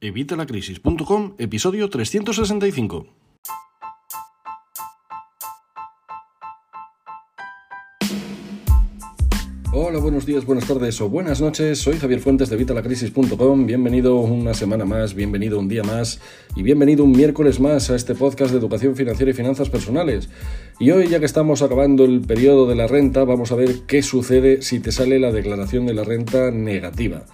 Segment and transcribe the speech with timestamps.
[0.00, 3.06] Evitalacrisis.com, episodio 365.
[9.78, 11.78] Hola, buenos días, buenas tardes o buenas noches.
[11.78, 13.66] Soy Javier Fuentes de Vitalacrisis.com.
[13.66, 16.18] Bienvenido una semana más, bienvenido un día más
[16.54, 20.30] y bienvenido un miércoles más a este podcast de educación financiera y finanzas personales.
[20.78, 24.02] Y hoy, ya que estamos acabando el periodo de la renta, vamos a ver qué
[24.02, 27.24] sucede si te sale la declaración de la renta negativa.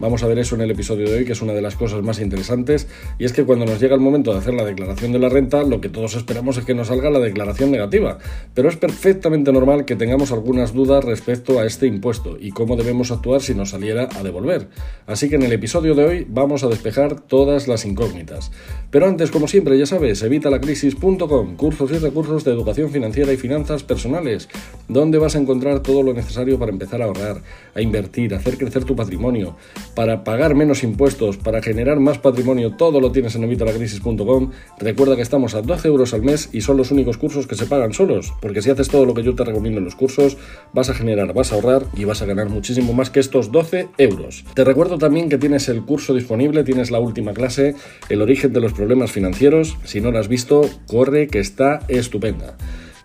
[0.00, 2.02] Vamos a ver eso en el episodio de hoy, que es una de las cosas
[2.02, 5.20] más interesantes, y es que cuando nos llega el momento de hacer la declaración de
[5.20, 8.18] la renta, lo que todos esperamos es que nos salga la declaración negativa,
[8.54, 13.12] pero es perfectamente normal que tengamos algunas dudas respecto a este impuesto y cómo debemos
[13.12, 14.68] actuar si nos saliera a devolver.
[15.06, 18.50] Así que en el episodio de hoy vamos a despejar todas las incógnitas.
[18.90, 23.82] Pero antes, como siempre, ya sabes, evitalacrisis.com, cursos y recursos de educación financiera y finanzas
[23.82, 24.48] personales,
[24.88, 27.42] donde vas a encontrar todo lo necesario para empezar a ahorrar,
[27.74, 29.56] a invertir, a hacer crecer tu patrimonio,
[29.94, 34.50] para pagar menos impuestos, para generar más patrimonio, todo lo tienes en evitalacrisis.com.
[34.78, 37.66] Recuerda que estamos a 12 euros al mes y son los únicos cursos que se
[37.66, 40.36] pagan solos, porque si haces todo lo que yo te recomiendo en los cursos,
[40.72, 43.88] vas a generar, vas a ahorrar y vas a ganar muchísimo más que estos 12
[43.98, 44.44] euros.
[44.54, 47.74] Te recuerdo también que tienes el curso disponible, tienes la última clase,
[48.08, 49.76] el origen de los problemas financieros.
[49.84, 52.56] Si no lo has visto, corre que está estupenda.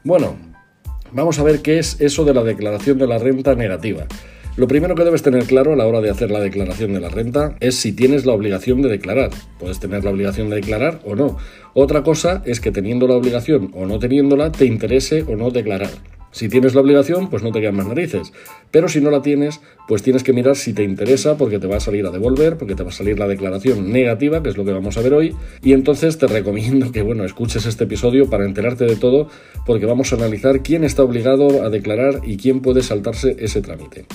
[0.03, 0.37] Bueno,
[1.11, 4.07] vamos a ver qué es eso de la declaración de la renta negativa.
[4.55, 7.09] Lo primero que debes tener claro a la hora de hacer la declaración de la
[7.09, 9.29] renta es si tienes la obligación de declarar.
[9.59, 11.37] Puedes tener la obligación de declarar o no.
[11.73, 15.89] Otra cosa es que teniendo la obligación o no teniéndola te interese o no declarar.
[16.31, 18.33] Si tienes la obligación, pues no te quedan más narices.
[18.71, 21.77] Pero si no la tienes, pues tienes que mirar si te interesa, porque te va
[21.77, 24.65] a salir a devolver, porque te va a salir la declaración negativa, que es lo
[24.65, 25.35] que vamos a ver hoy.
[25.63, 29.29] Y entonces te recomiendo que, bueno, escuches este episodio para enterarte de todo,
[29.65, 34.05] porque vamos a analizar quién está obligado a declarar y quién puede saltarse ese trámite.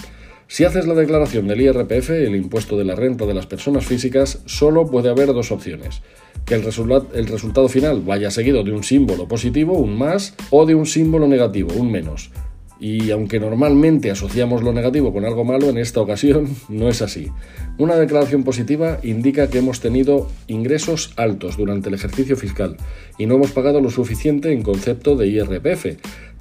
[0.47, 4.43] Si haces la declaración del IRPF, el impuesto de la renta de las personas físicas,
[4.47, 6.03] solo puede haber dos opciones.
[6.45, 6.63] Que el,
[7.15, 11.27] el, resultado final vaya seguido de un símbolo positivo, un más, o de un símbolo
[11.27, 12.31] negativo, un menos.
[12.79, 17.31] Y aunque normalmente asociamos lo negativo con algo malo, en esta ocasión no es así.
[17.79, 22.77] Una declaración positiva indica que hemos tenido ingresos altos durante el ejercicio fiscal
[23.17, 25.87] y no hemos pagado lo suficiente en concepto de IRPF.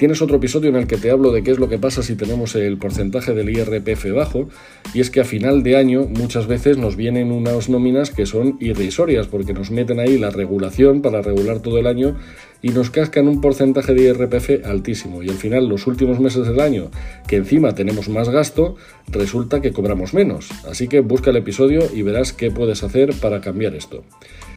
[0.03, 2.17] Tienes otro episodio en el que te hablo de qué es lo que pasa si
[2.17, 4.49] tenemos el porcentaje del IRPF bajo
[4.93, 8.57] y es que a final de año muchas veces nos vienen unas nóminas que son
[8.59, 12.17] irrisorias porque nos meten ahí la regulación para regular todo el año
[12.61, 16.59] y nos cascan un porcentaje de IRPF altísimo y al final los últimos meses del
[16.59, 16.91] año
[17.25, 18.75] que encima tenemos más gasto
[19.07, 20.49] resulta que cobramos menos.
[20.69, 24.03] Así que busca el episodio y verás qué puedes hacer para cambiar esto.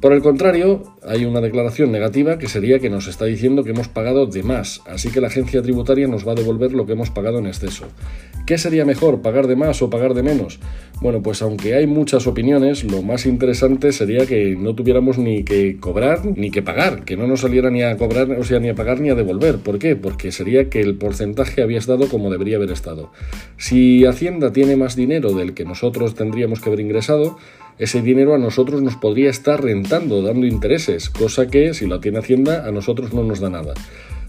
[0.00, 3.88] Por el contrario, hay una declaración negativa que sería que nos está diciendo que hemos
[3.88, 7.10] pagado de más, así que la agencia tributaria nos va a devolver lo que hemos
[7.10, 7.86] pagado en exceso.
[8.46, 10.60] ¿Qué sería mejor, pagar de más o pagar de menos?
[11.00, 15.78] Bueno, pues aunque hay muchas opiniones, lo más interesante sería que no tuviéramos ni que
[15.78, 18.74] cobrar ni que pagar, que no nos saliera ni a cobrar, o sea, ni a
[18.74, 19.58] pagar ni a devolver.
[19.58, 19.96] ¿Por qué?
[19.96, 23.10] Porque sería que el porcentaje había estado como debería haber estado.
[23.56, 27.38] Si Hacienda tiene más dinero del que nosotros tendríamos que haber ingresado,
[27.78, 32.18] ese dinero a nosotros nos podría estar rentando, dando intereses, cosa que si lo tiene
[32.18, 33.74] Hacienda a nosotros no nos da nada.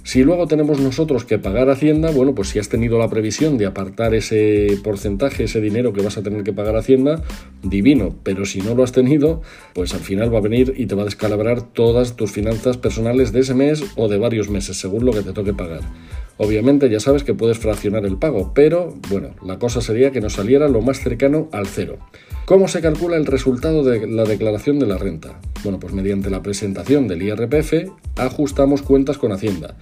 [0.08, 3.66] Si luego tenemos nosotros que pagar Hacienda, bueno, pues si has tenido la previsión de
[3.66, 7.22] apartar ese porcentaje, ese dinero que vas a tener que pagar Hacienda,
[7.62, 9.42] divino, pero si no lo has tenido,
[9.74, 13.34] pues al final va a venir y te va a descalabrar todas tus finanzas personales
[13.34, 15.82] de ese mes o de varios meses, según lo que te toque pagar.
[16.38, 20.34] Obviamente ya sabes que puedes fraccionar el pago, pero bueno, la cosa sería que nos
[20.34, 21.98] saliera lo más cercano al cero.
[22.46, 25.40] ¿Cómo se calcula el resultado de la declaración de la renta?
[25.64, 29.78] Bueno, pues mediante la presentación del IRPF ajustamos cuentas con Hacienda.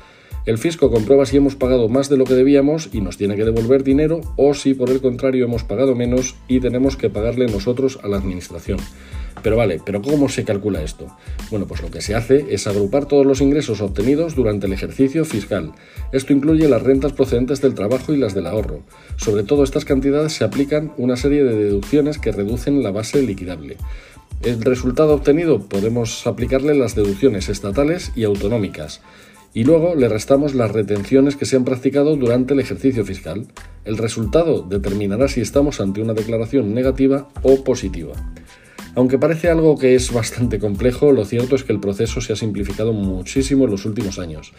[0.46, 3.46] El fisco comprueba si hemos pagado más de lo que debíamos y nos tiene que
[3.46, 8.00] devolver dinero o si por el contrario hemos pagado menos y tenemos que pagarle nosotros
[8.04, 8.78] a la administración.
[9.44, 11.08] Pero vale, ¿pero cómo se calcula esto?
[11.52, 15.26] Bueno, pues lo que se hace es agrupar todos los ingresos obtenidos durante el ejercicio
[15.26, 15.74] fiscal.
[16.12, 18.84] Esto incluye las rentas procedentes del trabajo y las del ahorro.
[19.18, 23.78] Sobre todo estas cantidades se aplican una serie de deducciones que reducen la base liquidable.
[24.42, 29.02] El resultado obtenido podemos aplicarle las deducciones estatales y autonómicas.
[29.54, 33.48] Y luego le restamos las retenciones que se han practicado durante el ejercicio fiscal.
[33.86, 38.14] El resultado determinará si estamos ante una declaración negativa o positiva.
[38.96, 42.36] Aunque parece algo que es bastante complejo, lo cierto es que el proceso se ha
[42.38, 44.54] simplificado muchísimo en los últimos años.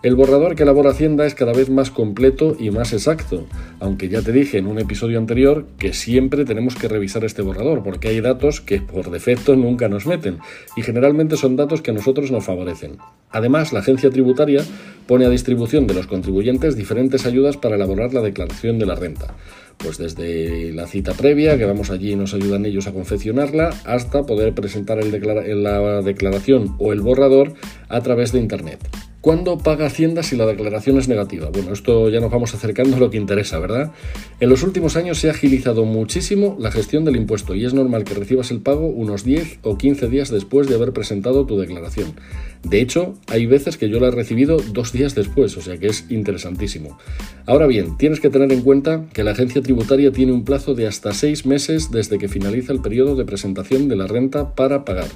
[0.00, 3.46] El borrador que elabora Hacienda es cada vez más completo y más exacto,
[3.80, 7.82] aunque ya te dije en un episodio anterior que siempre tenemos que revisar este borrador,
[7.82, 10.38] porque hay datos que por defecto nunca nos meten,
[10.76, 12.98] y generalmente son datos que a nosotros nos favorecen.
[13.30, 14.62] Además, la agencia tributaria
[15.08, 19.34] pone a distribución de los contribuyentes diferentes ayudas para elaborar la declaración de la renta.
[19.78, 24.24] Pues desde la cita previa, que vamos allí y nos ayudan ellos a confeccionarla, hasta
[24.24, 27.54] poder presentar la declaración o el borrador
[27.88, 29.07] a través de Internet.
[29.28, 31.50] ¿Cuándo paga Hacienda si la declaración es negativa?
[31.50, 33.92] Bueno, esto ya nos vamos acercando a lo que interesa, ¿verdad?
[34.40, 38.04] En los últimos años se ha agilizado muchísimo la gestión del impuesto y es normal
[38.04, 42.14] que recibas el pago unos 10 o 15 días después de haber presentado tu declaración.
[42.62, 45.88] De hecho, hay veces que yo la he recibido dos días después, o sea que
[45.88, 46.96] es interesantísimo.
[47.44, 50.86] Ahora bien, tienes que tener en cuenta que la agencia tributaria tiene un plazo de
[50.86, 55.08] hasta seis meses desde que finaliza el periodo de presentación de la renta para pagar.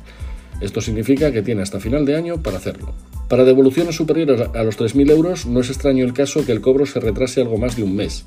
[0.61, 2.93] Esto significa que tiene hasta final de año para hacerlo.
[3.29, 6.87] Para devoluciones superiores a los 3.000 euros no es extraño el caso que el cobro
[6.87, 8.25] se retrase algo más de un mes.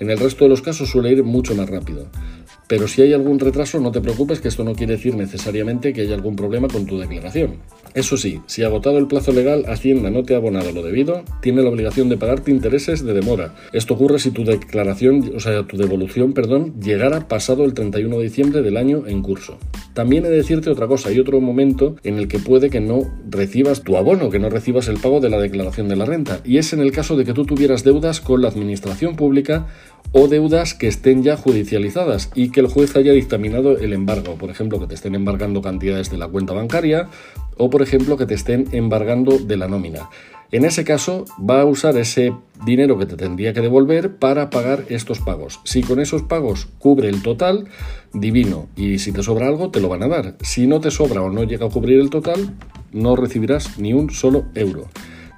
[0.00, 2.06] En el resto de los casos suele ir mucho más rápido.
[2.70, 6.02] Pero si hay algún retraso, no te preocupes que esto no quiere decir necesariamente que
[6.02, 7.56] haya algún problema con tu declaración.
[7.94, 11.62] Eso sí, si agotado el plazo legal Hacienda no te ha abonado lo debido, tiene
[11.62, 13.56] la obligación de pagarte intereses de demora.
[13.72, 18.22] Esto ocurre si tu declaración, o sea, tu devolución, perdón, llegara pasado el 31 de
[18.22, 19.58] diciembre del año en curso.
[19.92, 23.00] También he de decirte otra cosa, hay otro momento en el que puede que no
[23.28, 26.58] recibas tu abono, que no recibas el pago de la declaración de la renta, y
[26.58, 29.66] es en el caso de que tú tuvieras deudas con la administración pública
[30.12, 34.50] o deudas que estén ya judicializadas y que el juez haya dictaminado el embargo, por
[34.50, 37.08] ejemplo, que te estén embargando cantidades de la cuenta bancaria
[37.56, 40.08] o por ejemplo que te estén embargando de la nómina.
[40.52, 42.32] En ese caso va a usar ese
[42.66, 45.60] dinero que te tendría que devolver para pagar estos pagos.
[45.62, 47.68] Si con esos pagos cubre el total,
[48.12, 48.68] divino.
[48.74, 50.34] Y si te sobra algo, te lo van a dar.
[50.40, 52.56] Si no te sobra o no llega a cubrir el total,
[52.92, 54.88] no recibirás ni un solo euro.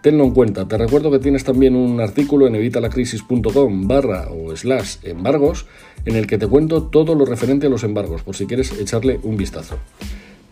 [0.03, 0.67] Tenlo en cuenta.
[0.67, 5.67] Te recuerdo que tienes también un artículo en evitalacrisis.com barra o slash embargos
[6.05, 9.21] en el que te cuento todo lo referente a los embargos, por si quieres echarle
[9.23, 9.79] un vistazo.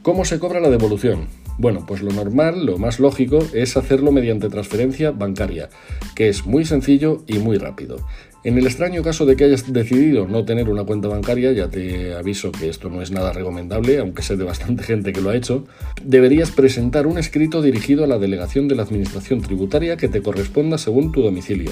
[0.03, 1.27] ¿Cómo se cobra la devolución?
[1.59, 5.69] Bueno, pues lo normal, lo más lógico, es hacerlo mediante transferencia bancaria,
[6.15, 7.97] que es muy sencillo y muy rápido.
[8.43, 12.15] En el extraño caso de que hayas decidido no tener una cuenta bancaria, ya te
[12.15, 15.37] aviso que esto no es nada recomendable, aunque sé de bastante gente que lo ha
[15.37, 15.67] hecho,
[16.03, 20.79] deberías presentar un escrito dirigido a la delegación de la Administración Tributaria que te corresponda
[20.79, 21.71] según tu domicilio.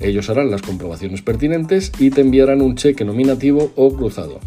[0.00, 4.38] Ellos harán las comprobaciones pertinentes y te enviarán un cheque nominativo o cruzado.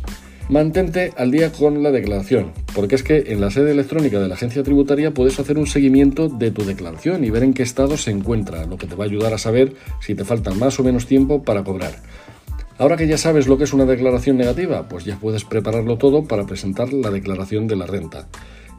[0.48, 4.36] Mantente al día con la declaración, porque es que en la sede electrónica de la
[4.36, 8.12] agencia tributaria puedes hacer un seguimiento de tu declaración y ver en qué estado se
[8.12, 11.06] encuentra, lo que te va a ayudar a saber si te falta más o menos
[11.06, 11.94] tiempo para cobrar.
[12.78, 16.24] Ahora que ya sabes lo que es una declaración negativa, pues ya puedes prepararlo todo
[16.24, 18.28] para presentar la declaración de la renta.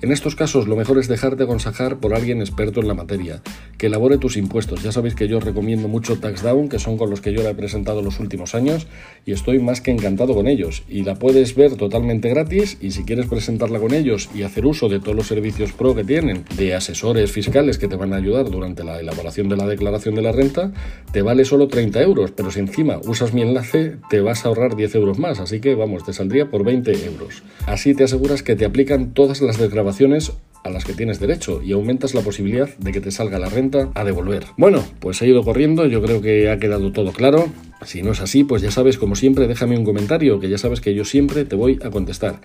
[0.02, 3.42] En estos casos lo mejor es dejarte aconsejar por alguien experto en la materia,
[3.80, 4.82] que elabore tus impuestos.
[4.82, 7.54] Ya sabéis que yo recomiendo mucho TaxDown, que son con los que yo la he
[7.54, 8.86] presentado los últimos años,
[9.24, 10.82] y estoy más que encantado con ellos.
[10.86, 14.90] Y la puedes ver totalmente gratis, y si quieres presentarla con ellos y hacer uso
[14.90, 18.50] de todos los servicios pro que tienen, de asesores fiscales que te van a ayudar
[18.50, 20.72] durante la elaboración de la declaración de la renta,
[21.10, 24.76] te vale solo 30 euros, pero si encima usas mi enlace, te vas a ahorrar
[24.76, 27.42] 10 euros más, así que vamos, te saldría por 20 euros.
[27.64, 30.32] Así te aseguras que te aplican todas las declaraciones
[30.64, 33.90] a las que tienes derecho y aumentas la posibilidad de que te salga la renta
[33.94, 34.46] a devolver.
[34.56, 37.48] Bueno, pues he ido corriendo, yo creo que ha quedado todo claro.
[37.84, 40.80] Si no es así, pues ya sabes, como siempre, déjame un comentario, que ya sabes
[40.80, 42.40] que yo siempre te voy a contestar.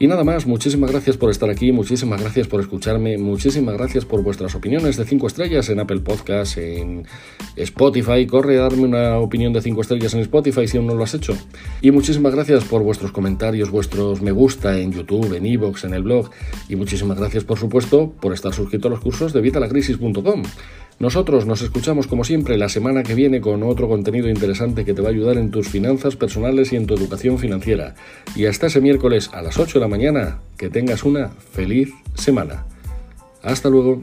[0.00, 4.22] Y nada más, muchísimas gracias por estar aquí, muchísimas gracias por escucharme, muchísimas gracias por
[4.22, 7.04] vuestras opiniones de 5 estrellas en Apple Podcasts, en
[7.56, 8.24] Spotify.
[8.24, 11.14] Corre a darme una opinión de 5 estrellas en Spotify si aún no lo has
[11.14, 11.36] hecho.
[11.80, 16.04] Y muchísimas gracias por vuestros comentarios, vuestros me gusta en YouTube, en Evox, en el
[16.04, 16.30] blog.
[16.68, 20.44] Y muchísimas gracias, por supuesto, por estar suscrito a los cursos de vitalacrisis.com.
[20.98, 25.02] Nosotros nos escuchamos como siempre la semana que viene con otro contenido interesante que te
[25.02, 27.94] va a ayudar en tus finanzas personales y en tu educación financiera.
[28.34, 32.66] Y hasta ese miércoles a las 8 de la mañana, que tengas una feliz semana.
[33.44, 34.02] Hasta luego.